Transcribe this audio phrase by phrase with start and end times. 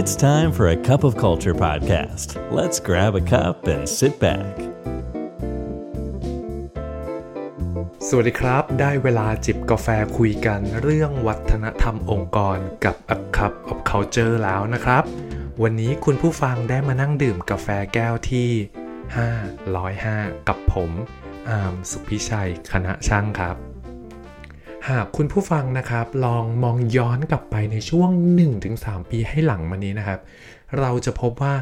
[0.00, 2.28] It's time for a cup of culture podcast.
[2.58, 4.54] Let's grab a cup and sit back.
[8.08, 15.04] สวัสดีครับ ได้เวลาจิบกาแฟคุยกันเรื่องวัฒนธรรมองค์กรกับ A Cup of Culture แล้วนะครับ
[15.62, 18.48] วันนี้คุณผู้ฟังได้มานั่งดื่มกาแฟแก้วที่
[19.68, 20.90] 505 กับผม
[21.48, 23.56] อามสุพิชัย คณะช่างครับ
[24.92, 28.10] หากคุณผู้ฟังนะครับ ลองมองย้อนกลับไปในช่วง
[28.60, 30.20] 1-3 ปีให้หลังมานี้นะครับ
[30.78, 31.54] เราจะพบว่า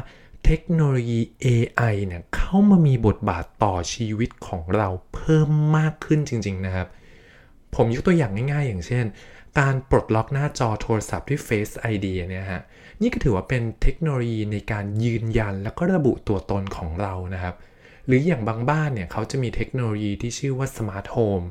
[0.45, 6.87] เทคโนโลยี AI เนี่ยเข้ามามีบทบาทต่อชีวิตของเราเพิ่มมากขึ้นจริง ๆ นะครับ
[7.75, 9.05] ผมยกตัวอย่างง่ายๆ อย่างเช่น
[9.59, 12.61] การปลดล็อกหน้าจอโทรศัพท์ด้วย Face ID เนี่ยฮะ
[13.01, 17.55] นี่ก็ถือว่าเป็นเทคโนโลยีในการยืนยันแล้วก็ระบุตัวตนของเรานะครับ
[18.05, 21.47] หรืออย่างบางบ้านเนี่ยเขาจะมีเทคโนโลยีที่ชื่อว่า Smart Home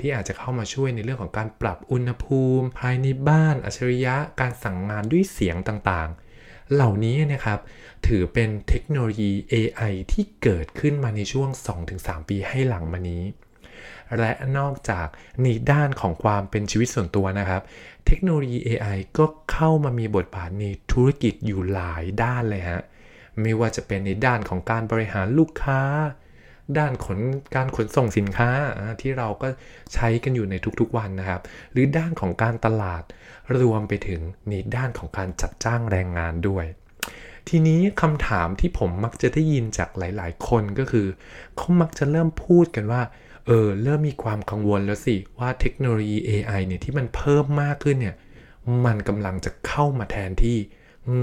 [0.00, 7.58] ที่อาจจะเข้ามาช่วยในเรื่องของการปรับอุณหภูมิ ภายในบ้านอัจฉริยะการสั่งงานด้วยเสียงต่างๆ เหล่านี้นะครับ
[8.06, 11.48] ถือเป็นเทคโนโลยี AI ที่เกิดขึ้นมาในช่วง
[11.90, 13.24] 2-3 ปีให้หลังมานี้
[14.18, 15.06] และนอกจาก
[15.42, 17.62] ในด้านของความเป็นชีวิตส่วนตัวนะครับ
[18.06, 22.82] เทคโนโลยี AI ก็เข้ามามีบทบาทในธุรกิจอยู่หลายด้านเลยฮะ
[23.40, 25.80] ไม่ว่าจะเป็นในด้านของการบริหารลูกค้า
[26.78, 27.18] ด้านขน
[27.54, 28.50] การขนส่งสินค้า
[29.00, 29.48] ที่เราก็
[29.94, 31.40] ใช้กันอยู่ในทุกๆวันนะครับ
[31.72, 33.02] หรือด้านของการตลาด
[33.60, 36.66] รวมไปถึงในด้านของการจัดจ้างแรงงานด้วย
[37.48, 41.06] ทีนี้คำถามที่ผมมักจะได้ยินจากหลาย ๆ คนก็คือ
[41.56, 43.02] เขามักจะเริ่มพูดกันว่า
[43.46, 48.16] เออเริ่มมีความกังวลแล้วสิว่าเทคโนโลยี AI เนี่ยที่มันเพิ่มมากขึ้นเนี่ย
[48.86, 50.56] มันกำลังจะเข้ามาแทนที่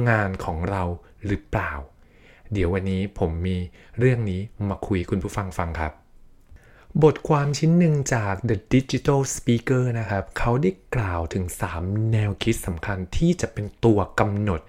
[0.09, 0.83] งานของเรา
[1.25, 1.71] หรือเปล่า
[2.53, 3.57] เดี๋ยววันนี้ผมมี
[3.99, 5.91] เรื่องนี้มาคุยคุณผู้ฟังฟังครับ
[7.03, 11.45] บทความชิ้นหนึ่งจาก The Digital Speaker นะครับ เขาได้กล่าวถึง
[11.77, 14.61] 3 แนวคิดสำคัญที่จะเป็นตัวกำหนด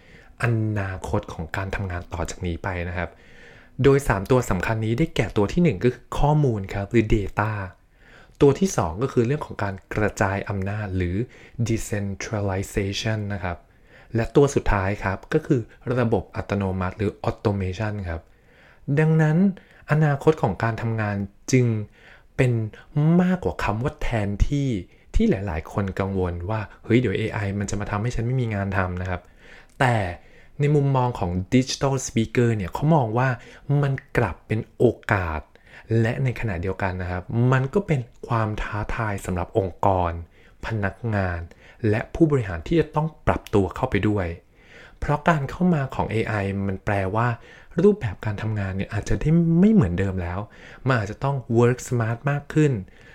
[0.43, 0.47] อ
[0.81, 3.11] นาคตของการทำงานต่อจากนี้ไปนะครับ
[3.83, 7.53] โดย 3 ตัวสำคัญนี้ได้แก่ตัวที่ 1 ก็คือข้อมูลครับหรือ Data
[8.41, 11.17] ตัวที่ 2 ก็คือเรื่องของการกระจายอำนาจหรือ
[11.69, 13.57] decentralization นะครับ
[14.15, 15.61] และตัวสุดท้ายครับก็คือ
[15.99, 18.23] ระบบอัตโนมัติหรือ automation ครับ
[18.99, 19.37] ดังนั้น
[19.91, 21.17] อนาคตของการทำงาน
[21.53, 21.67] จึง
[22.37, 22.53] เป็น
[23.23, 24.69] มากกว่าคำว่าแทนที่
[25.15, 29.21] ที่หลาย ๆ คนกังวลว่า เฮ้ย เดี๋ยว AI มันจะมาทำให้ฉันไม่มีงานทำนะครับ
[29.81, 29.97] แต่
[30.61, 33.29] ในมุมมองของ Digital Speaker เนี่ยเขามองว่า
[33.83, 35.41] มันกลับเป็นโอกาส
[36.01, 40.13] และในขณะเดียวกันนะครับ มันก็เป็นความท้าทายสำหรับองค์กร
[40.67, 41.41] พนักงาน
[41.91, 44.27] และผู้บริหารที่จะต้องปรับตัวเข้าไปด้วย
[44.99, 47.29] เพราะการเข้ามาของ AI มันแปลว่า
[47.83, 49.31] รูปแบบการทำงานเนี่ยอาจจะได้
[49.61, 50.39] ไม่เหมือนเดิมแล้ว
[50.87, 52.73] มันอาจจะต้อง work smart มากขึ้น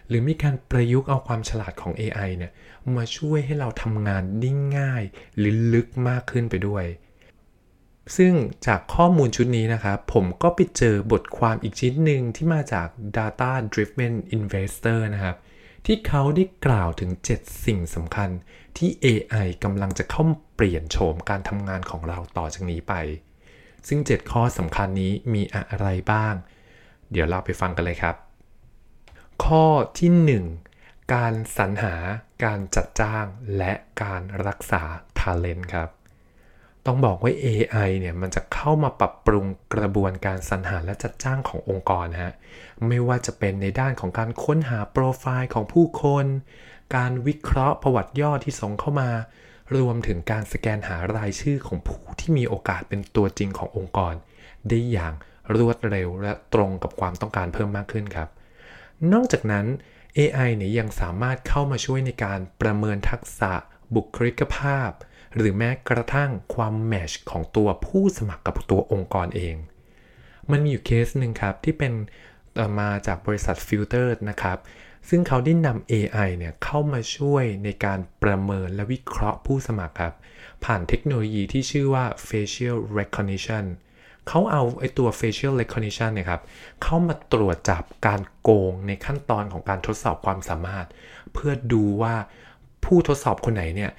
[0.08, 2.52] หรือมีการประยุกต์เอาความฉลาดของ AI เนี่ย
[2.96, 5.03] มาช่วยให้เราทำงานได้ง่าย
[5.38, 6.86] หรือลึกมากขึ้นไปด้วย
[8.18, 8.34] ซึ่ง
[8.68, 15.36] จากข้อมูลชุดนี้นะครับ ผมก็ไปเจอบทความอีกชิ้นหนึ่งที่มาจาก Data Driven Investor นะครับ
[15.86, 18.30] ที่เขาได้กล่าวถึง 7 สิ่งสำคัญ
[18.78, 20.24] ที่ AI กำลังจะเข้า
[20.56, 22.94] เปลี่ยนโฉมการทำงานของเราต่อจากนี้ไป
[23.88, 26.34] ซึ่ง 7 ข้อสำคัญนี้มีอะไรบ้าง
[27.12, 28.16] เดี๋ยวเราไปฟังกันเลยครับ
[29.46, 29.66] ข้อ
[30.00, 30.12] ที่
[30.66, 31.96] 1 การสรรหา
[32.44, 33.25] การจัดจ้าง
[33.58, 34.84] และการรักษา
[35.20, 35.90] talent ครับ
[36.86, 42.34] ต้องบอกว่า AI เนี่ยมันจะเข้ามาปรับปรุงกระบวนการสรรหาและจัดจ้างขององค์กรฮะ
[42.88, 46.25] ไม่ว่าจะเป็นในด้านของการค้นหาโปรไฟล์ของผู้คน
[46.96, 49.09] การวิเคราะห์ประวัติย่อที่ส่งเข้ามา
[49.78, 54.14] รวมถึงการสแกนหารายชื่อของผู้ที่มีโอกาสเป็นตัวจริงขององค์กร
[54.68, 55.14] ได้อย่าง
[55.56, 58.30] รวดเร็วและตรงกับความต้องการเพิ่มมากขึ้นครับ
[59.14, 59.66] นอกจากนั้น
[60.18, 63.53] AI เนี่ยยังสามารถเข้ามาช่วยในการประเมินทักษะ
[63.96, 64.91] บุคลิกภาพ
[65.36, 69.56] หรือแม้กระทั่งความ match ของตัวผู้สมัครกับตัวองค์กรเอง
[70.52, 71.94] มันมีอยู่เคสหนึ่งครับ ที่เป็น
[72.80, 74.58] มาจากบริษัท Filtered นะครับ
[75.09, 80.14] ซึ่งเขาได้นำ AI เนี่ยเข้ามาช่วยในการประเมินและวิเคราะห์ผู้สมัครครับ
[80.66, 83.66] ผ่านเทคโนโลยีที่ชื่อว่า facial recognition
[84.28, 86.41] เขาเอาไอตัว facial recognition เนี่ยครับ
[86.84, 90.88] เข้ามาตรวจจับการโกงในขั้นตอนของการทดสอบความสามารถ
[91.34, 92.16] เพื่อดูว่า
[92.85, 93.91] ผู้ทดสอบคนไหนเนี่ย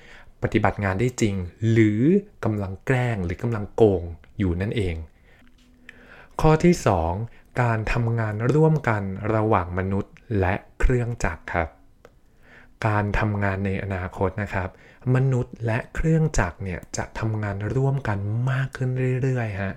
[0.43, 1.35] ปฏิบัติงานได้จริง
[1.71, 2.01] หรือ
[2.45, 4.03] กำลังแกล้งหรือกำลังโกง
[4.39, 4.97] อยู่นั่นเอง
[6.41, 6.75] ข้อที่
[7.17, 9.03] 2 การทำงานร่วมกัน
[9.35, 11.69] ระหว่างมนุษย์และเครื่องจักรครับ
[12.87, 14.69] การทำงานในอนาคตนะครับ
[15.15, 18.19] มนุษย์และเครื่องจักรเนี่ยจะทำงานร่วมกัน
[18.51, 18.91] มากขึ้น
[19.23, 19.75] เรื่อยๆฮะ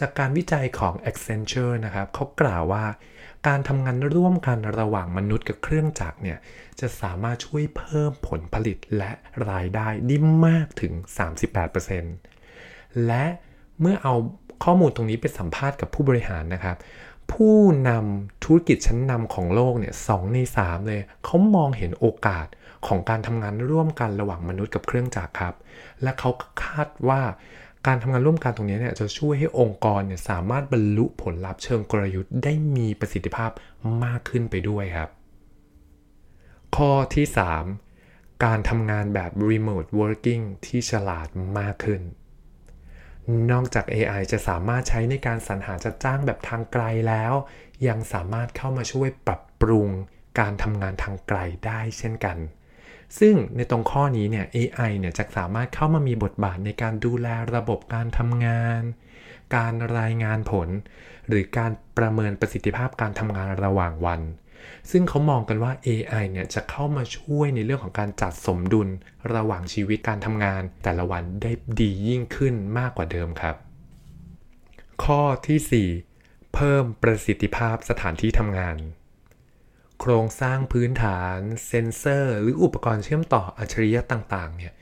[0.00, 2.84] จากการวิจัยของ Accenture นะครับเขากล่าวว่า
[3.46, 6.38] การทำงานร่วมกันระหว่างมนุษย์กับเครื่องจักรเนี่ย
[6.80, 9.10] จะสามารถช่วยเพิ่มผลผลิตและ
[9.50, 10.92] รายได้ได้มากถึง
[11.38, 13.24] 38%แและ
[13.80, 14.14] เมื่อเอา
[14.64, 16.76] ข้อมูลตรงนี้ไปสัมภาษณ์กับผู้บริหารนะครับ
[17.32, 17.56] ผู้
[17.88, 22.46] นำธุรกิจชั้นนำของโลกเนี่ยสใน 3 เลยเขามองเห็นโอกาส
[22.86, 25.54] ของการทำงานร่วมกันระหว่างมนุษย์กับเครื่องจักรครับ
[26.02, 26.30] และเขา
[26.64, 27.22] คาดว่า
[27.86, 33.50] การทำงานร่วมกันตรงนี้เนี่ยจะช่วยให้องค์กรเนี่ยสามารถบรรลุผลลัพธ์เชิงกลยุทธ์ได้มีประสิทธิภาพ
[34.04, 35.10] มากขึ้นไปด้วยครับ
[36.76, 37.26] ข้อที่
[37.84, 41.28] 3 การทำงานแบบ remote working ที่ฉลาด
[41.58, 42.02] มากขึ้น
[43.52, 47.34] นอกจาก AI จะสามารถใช้ในการสรรหาจัดจ้างแบบทางไกลแล้ว
[47.88, 49.88] ยังสามารถเข้ามาช่วยปรับปรุง
[50.40, 52.36] การทำงานทางไกลได้เช่นกัน
[53.18, 58.82] ซึ่งในตรงข้อนี้เนี่ย AI เนี่ยจะสามารถเข้ามามีบทบาทในการดูแลระบบการทำงาน
[59.56, 60.68] การรายงานผล
[61.28, 64.20] หรือการประเมินประสิทธิภาพการทำงานระหว่างวัน
[64.90, 68.88] ซึ่งเขามองกันว่า AI เนี่ยจะเข้ามาช่วยในเรื่องของการจัดสมดุล
[69.34, 73.56] ระหว่างชีวิตการทำงาน แต่ละวันได้ดียิ่งขึ้นมากกว่าเดิมครับ
[75.04, 78.76] ข้อที่ 4 เพิ่มประสิทธิภาพสถานที่ทำงาน
[80.00, 84.72] โครงสร้างพื้นฐานเซนเซอร์ หรืออุปกรณ์เชื่อมต่ออัจฉริยะต่างๆเนี่ย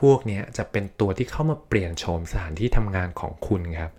[0.00, 3.92] พวกนี้จะเป็นตัวที่เข้ามาเปลี่ยนโฉมสถานที่ทำงานของคุณครับ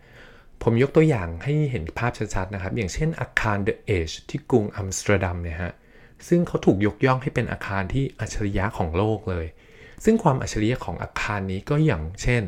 [0.64, 5.74] ผมยกตัวอย่างให้เห็นภาพชัดๆนะครับ อย่างเช่นอาคาร The Edge ที่กรุงอัมสเตอร์ดัมเนี่ยฮะ
[6.28, 9.46] ซึ่งเขาถูกยกย่องให้เป็นอาคารที่อัจฉริยะของโลกเลย
[10.04, 12.44] ซึ่งความอัจฉริยะของอาคารนี้ก็อย่างเช่น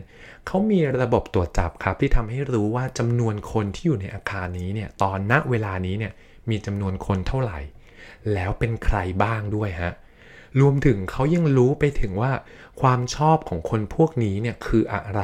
[0.47, 6.13] เขามีระบบตรวจจับครับที่ทำให้รู้ว่าจำนวนคนที่อยู่ในอาคารนี้เนี่ยตอนณเวลานี้เนี่ย
[6.49, 7.59] มีจำนวนคนเท่าไหร่
[8.33, 9.93] แล้วเป็นใครบ้างด้วยฮะ
[10.59, 12.31] รวมถึงเขายังรู้ไปถึงว่า
[12.81, 15.23] ความชอบของคนพวกนี้เนี่ยคืออะไร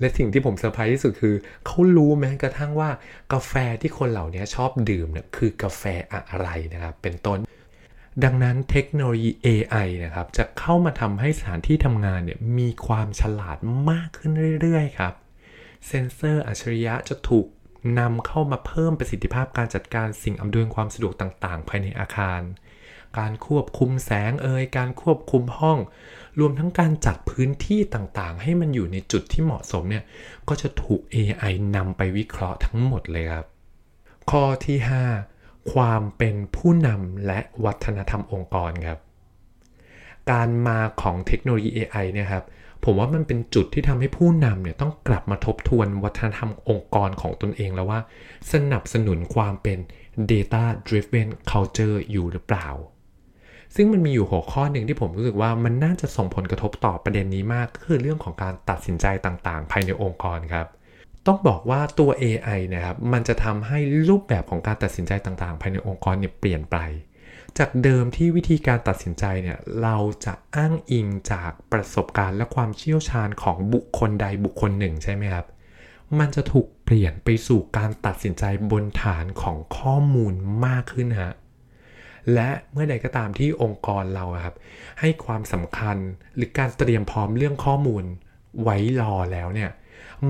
[0.00, 1.34] และสิ่งที่ผมเซอร์ไพรส์ที่สุดคือ
[1.66, 2.90] เขารู้แม้กระทั่งว่า
[3.32, 5.82] กาแฟที่คนเหล่านี้ชอบดื่มเนี่ยคือกาแฟ
[6.30, 7.38] อะไรนะครับเป็นต้น
[8.24, 13.58] ดังนั้นเทคโนโลยี AI นะครับจะเข้ามาทำให้สถานที่ทำงานเนี่ยมีความฉลาด
[13.90, 15.14] มากขึ้นเรื่อยๆครับ
[15.86, 17.46] เซนเซอร์อัจฉริยะจะถูก
[17.98, 22.40] นำเข้ามาเพิ่มประสิทธิภาพการจัดการสิ่งอำนวยความสะดวกต่าง ๆ ภายในอาคาร
[23.18, 25.78] การควบคุมแสงเอ่ยการควบคุมห้อง
[26.38, 30.04] รวมทั้งการจัดพื้นที่ต่างๆ ให้มันอยู่ในจุดที่เหมาะสมเนี่ย
[30.48, 33.46] ก็จะถูก AI นำไปวิเคราะห์ทั้งหมดเลยครับ
[34.30, 34.78] ข้อที่
[35.24, 38.98] 5 ความเป็นผู้นำและวัฒนธรรมองค์กรครับ
[40.30, 42.44] การมาของเทคโนโลยี AI เนี่ยครับ
[42.84, 48.00] ผมว่ามันเป็นจุดที่ทำให้ผู้นำเนี่ยต้องกลับมาทบทวนวัฒนธรรมองค์กรของตนเองแล้วว่า
[48.52, 49.78] สนับสนุนความเป็น
[50.30, 52.68] data driven culture อยู่หรือเปล่า
[53.74, 60.66] ซึ่งมันมีอยู่หัวข้อหนึ่งที่ผมรู้สึกว่ามันน่าจะส่งผลกระทบต่อประเด็นนี้มากคือเรื่องของการตัดสินใจต่างๆ ภายในองค์กรครับ
[61.26, 63.78] ต้องบอกว่าตัว AI นะครับ มันจะทำให้
[64.08, 66.76] รูปแบบของการตัดสินใจต่างๆ ภายในองค์กรเนี่ยเปลี่ยนไป
[67.58, 75.46] จากเดิมที่วิธีการตัดสินใจเนี่ยเราจะอ้างอิงจากประสบการณ์และความเชี่ยวชาญของบุคคลใดบุคคลหนึ่งใช่ไหมครับ
[76.18, 80.34] มันจะถูกเปลี่ยนไปสู่การตัดสินใจบนฐานของข้อมูล
[80.66, 81.34] มากขึ้นฮะ
[82.34, 84.54] และเมื่อใดก็ตามที่องค์กรเราครับ
[85.00, 85.96] ให้ความสำคัญ
[86.36, 88.04] หรือการเตรียมพร้อมเรื่องข้อมูล
[88.62, 89.70] ไว้รอแล้วเนี่ย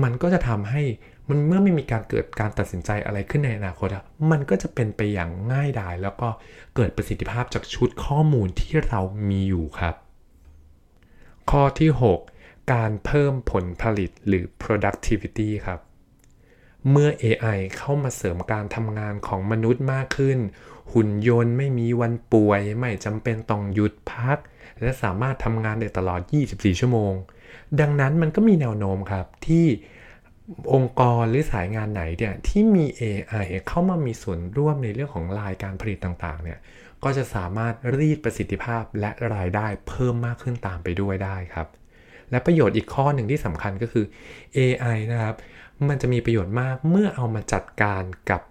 [0.03, 0.83] มันก็จะทำให้
[1.29, 6.29] มันเมื่อไม่มีการเกิดการตัดสินใจอะไรขึ้นในอนาคตอะมันก็จะเป็นไปอย่างง่ายดาย แล้วก็
[6.75, 9.95] เกิดประสิทธิภาพจากชุดข้อมูลที่เรามีอยู่ครับ
[11.51, 11.91] ข้อที่
[12.31, 15.79] 6 การเพิ่มผลผลิตหรือ productivity ครับ
[16.89, 20.37] เมื่อ AI เข้ามาเสริมการทำงานของมนุษย์มากขึ้น
[20.93, 24.37] หุ่นยนต์ไม่มีวันป่วย ไม่จำเป็นต้องหยุดพัก
[24.81, 27.13] และสามารถทำงานได้ตลอด 24 ชั่วโมง
[27.81, 29.65] ดังนั้นมันก็มีแนวโน้มครับที่
[30.73, 36.59] องค์กรหรือสายงานไหนเนี่ยที่มี AI เข้ามามีส่วนร่วมในเรื่องของรายการผลิตต่างๆเนี่ย
[37.03, 41.67] ก็จะสามารถรีดประสิทธิภาพและรายได้เพิ่มมากขึ้นตามไปด้วยได้ครับ
[42.31, 44.05] และประโยชน์อีกข้อหนึ่งที่สำคัญก็คือ
[44.57, 45.35] AI นะครับ
[45.87, 48.41] มันจะมีประโยชน์มากเมื่อเอามาจัดการกับ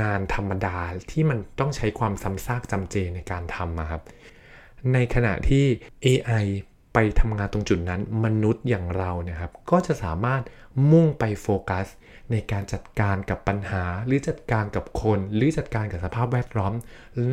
[0.00, 0.78] งานธรรมดา
[1.10, 4.02] ที่มันต้องใช้ความซ้ำซากจำเจในการทำครับ
[4.92, 5.64] ในขณะที่
[6.04, 6.46] AI
[6.98, 10.42] ไปทำงานตรงจุดนั้น มนุษย์อย่างเราเนี่ยครับก็จะสามารถ
[10.90, 11.86] มุ่งไปโฟกัส
[12.30, 16.72] ในการจัดการกับปัญหา หรือจัดการกับคน หรือจัดการกับสภาพแวดล้อม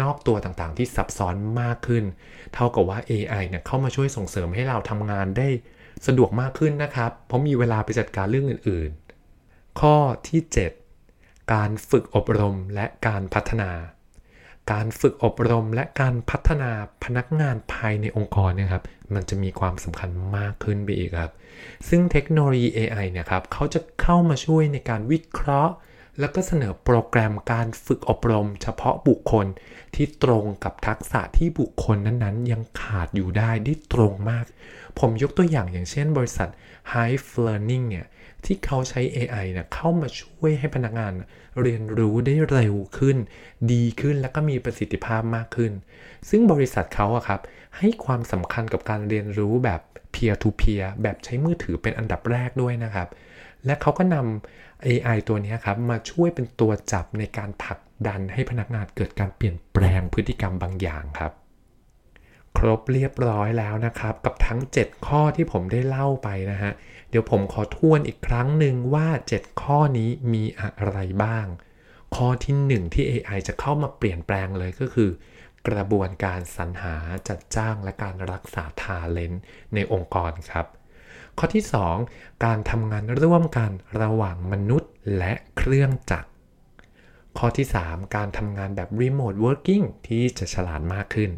[0.01, 2.03] นอกตัวต่างๆ ที่ซับซ้อนมากขึ้น
[2.53, 5.47] เท่ากับว่า AI เนี่ยเข้ามาช่วยส่งเสริมให้เราทำงานได้
[6.07, 9.95] สะดวกมากขึ้นนะครับ เพราะมีเวลาไปจัดการเรื่องอื่นๆ ข้อ
[10.29, 10.41] ที่
[10.97, 13.71] 7 การฝึกอบรมและการพัฒนา
[14.71, 16.71] การฝึกอบรมและการพัฒนา
[17.03, 21.31] พนักงานภายในองค์กรนะครับ มันจะมีความสำคัญมากขึ้นไปอีกครับ
[21.89, 25.73] ซึ่งเทคโนโลยี AI เนี่ยครับเขาจะเข้ามาช่วยในการวิเคราะห์
[26.19, 29.45] แล้วก็เสนอโปรแกรมการฝึกอบรม เฉพาะบุคคล
[29.95, 34.45] ที่ตรงกับทักษะที่บุคคลนั้นๆ ยังขาดอยู่ได้ได้ตรงมาก
[34.99, 36.49] ผมยกตัวอย่างอย่างเช่นบริษัท
[36.91, 38.05] Hive Learning เนี่ย
[38.45, 41.13] ที่เขาใช้ AI เนี่ยเข้ามาช่วยให้พนักงาน
[41.61, 43.17] เรียนรู้ได้เร็วขึ้น
[43.71, 45.71] ดีขึ้นและก็มีประสิทธิภาพมากขึ้น
[46.29, 47.41] ซึ่งบริษัทเขาอะครับ
[47.77, 49.81] ให้ความสำคัญกับการเรียนรู้แบบ
[50.13, 53.07] peer to peer แบบใช้มือถือเป็นอันดับแรกด้วยนะครับ
[53.65, 61.31] และเขาก็นำ AI ตัวนี้ครับมาช่วยเป็นตัวจับในการผลักดันให้พนักงานเกิดการเปลี่ยนแปลงพฤติกรรมบางอย่างครับ
[62.57, 66.71] ครบเรียบร้อยแล้วนะครับ กับทั้ง 7 ข้อที่ผมได้เล่าไปนะฮะ
[67.09, 71.45] เดี๋ยวผมขอทวนอีกครั้งหนึ่งว่า 7 ข้อนี้มีอะไรบ้าง
[72.15, 75.09] ข้อที่1ที่ AI จะเข้ามาเปลี่ยนแปลงเลยก็คือ
[75.67, 76.95] กระบวนการสรรหา
[77.27, 79.41] จัดจ้างและการรักษาทาเลนต์
[79.73, 80.65] ในองค์กรครับ
[81.37, 81.63] ข้อที่
[82.05, 86.29] 2 การทำงานร่วมกันระหว่างมนุษย์และเครื่องจักร
[87.37, 91.31] ข้อที่ 3 การทำงานแบบ Remote Working ที่จะฉลาดมากขึ้น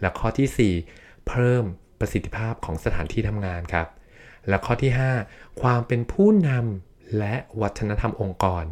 [0.00, 1.64] และข้อที่ 4 เพิ่ม
[1.98, 3.88] ประสิทธิภาพของสถานที่ทำงานครับ
[4.48, 4.92] และข้อที่
[5.26, 8.64] 5 ความเป็นผู้นำและวัฒนธรรมองค์กร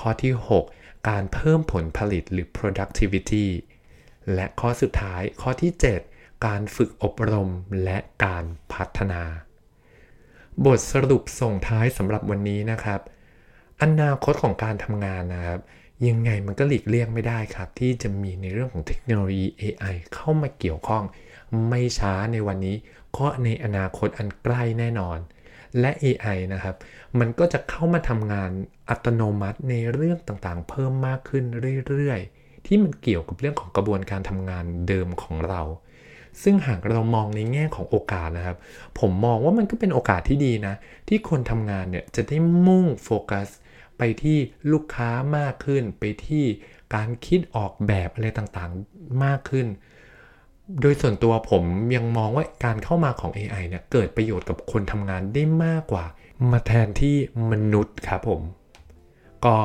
[0.00, 0.32] ข้อที่
[0.68, 3.46] 6 การเพิ่มผลผลิตหรือ productivity
[4.34, 5.72] และข้อสุดท้ายข้อที่
[6.08, 7.50] 7 การฝึกอบรม
[7.84, 9.22] และการพัฒนา
[10.64, 13.00] บทสรุปส่งท้ายสำหรับวันนี้นะครับ
[13.82, 15.60] อนาคตของการทำงานนะครับ
[16.08, 21.04] ยังไงมันก็หลีกเลี่ยงไม่ได้ครับ ที่จะมีในเรื่องของเทคโนโลยี AI เข้ามาเกี่ยวข้อง
[21.68, 22.76] ไม่ช้าในวันนี้
[23.16, 25.18] ก็ในอนาคตอันใกล้แน่นอน
[25.80, 26.74] และ AI นะครับ
[27.18, 28.50] มันก็จะเข้ามาทำงาน
[28.88, 31.44] อัตโนมัติในเรื่องต่างๆ เพิ่มมากขึ้น
[31.88, 35.62] เรื่อยๆ ที่มันเกี่ยวกับเรื่องของกระบวนการทำงานเดิมของเรา
[36.42, 38.56] ซึ่งหากเรามองในแง่ของโอกาสนะครับ
[38.98, 40.74] ผมมองว่ามันก็เป็นโอกาสที่ดีนะ
[41.08, 42.36] ที่คนทำงานเนี่ยจะได้
[42.66, 43.48] มุ่งโฟกัส
[43.98, 44.38] ไปที่
[44.72, 46.44] ลูกค้ามากขึ้น ไปที่
[46.94, 49.66] การคิดออกแบบอะไรต่างๆมากขึ้น
[50.80, 51.64] โดยส่วนตัวผม
[51.96, 56.04] ยังมองว่าการเข้ามาของ AI เนี่ยเกิดประโยชน์กับคนทำงานได้มากกว่า
[56.50, 57.16] มาแทนที่
[57.50, 58.40] มนุษย์ครับผม
[59.44, 59.56] ก็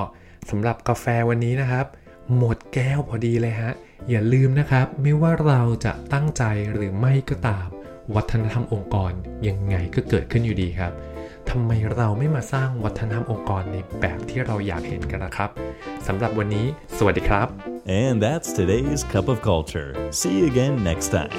[0.49, 1.85] สำหรับกาแฟวันนี้นะครับ
[2.37, 3.73] หมดแก้วพอดีเลยฮะ
[4.09, 6.43] อย่าลืมนะครับ ไม่ว่าเราจะตั้งใจ
[6.73, 7.67] หรือไม่ก็ตาม
[8.15, 9.11] วัฒนธรรมองค์กร
[9.47, 10.93] ยังไงก็เกิดขึ้นอยู่ดีครับ
[11.49, 15.49] ทำไมเราไม่มาสร้างวัฒนธรรมองค์กรในแบบที่เราอยากเห็นกันนะครับ
[16.07, 16.65] สำหรับวันนี้
[16.97, 17.47] สวัสดีครับ
[18.01, 19.89] And that's today's Cup of Culture.
[20.19, 21.33] See you again next time.